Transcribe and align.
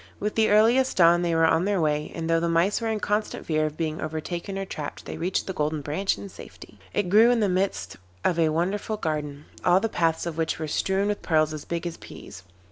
With 0.19 0.33
the 0.33 0.49
earliest 0.49 0.97
dawn 0.97 1.21
they 1.21 1.35
were 1.35 1.45
on 1.45 1.65
their 1.65 1.79
way, 1.79 2.11
and 2.15 2.27
though 2.27 2.39
the 2.39 2.49
Mice 2.49 2.81
were 2.81 2.87
in 2.89 2.99
constant 2.99 3.45
fear 3.45 3.67
of 3.67 3.77
being 3.77 4.01
overtaken 4.01 4.57
or 4.57 4.65
trapped, 4.65 5.05
they 5.05 5.15
reached 5.15 5.45
the 5.45 5.53
Golden 5.53 5.81
Branch 5.81 6.17
in 6.17 6.27
safety. 6.27 6.79
It 6.91 7.07
grew 7.11 7.29
in 7.29 7.39
the 7.39 7.47
midst 7.47 7.97
of 8.25 8.39
a 8.39 8.49
wonderful 8.49 8.97
garden, 8.97 9.45
all 9.63 9.79
the 9.79 9.89
paths 9.89 10.25
of 10.25 10.39
which 10.39 10.57
were 10.57 10.67
strewn 10.67 11.07
with 11.07 11.21
pearls 11.21 11.53
as 11.53 11.65
big 11.65 11.85
as 11.85 11.97
peas. 11.97 12.41